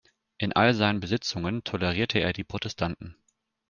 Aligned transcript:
In 0.39 0.51
all 0.55 0.73
seinen 0.73 0.99
Besitzungen 0.99 1.63
tolerierte 1.63 2.17
er 2.17 2.33
die 2.33 2.43
Protestanten. 2.43 3.15